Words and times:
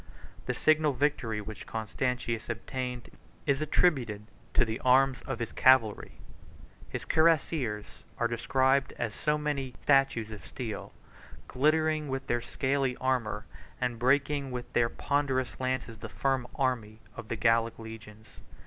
The 0.47 0.55
signal 0.55 0.93
victory 0.93 1.41
which 1.41 1.67
Constantius 1.67 2.49
obtained 2.49 3.11
is 3.45 3.61
attributed 3.61 4.25
to 4.55 4.65
the 4.65 4.79
arms 4.79 5.21
of 5.27 5.37
his 5.37 5.51
cavalry. 5.51 6.13
His 6.89 7.05
cuirassiers 7.05 8.01
are 8.17 8.27
described 8.27 8.93
as 8.97 9.13
so 9.13 9.37
many 9.37 9.65
massy 9.65 9.81
statues 9.83 10.31
of 10.31 10.43
steel, 10.43 10.91
glittering 11.47 12.07
with 12.07 12.25
their 12.25 12.41
scaly 12.41 12.95
armor, 12.97 13.45
and 13.79 13.99
breaking 13.99 14.49
with 14.49 14.73
their 14.73 14.89
ponderous 14.89 15.59
lances 15.59 15.99
the 15.99 16.09
firm 16.09 16.47
array 16.59 16.97
of 17.15 17.27
the 17.27 17.35
Gallic 17.35 17.77
legions. 17.77 18.39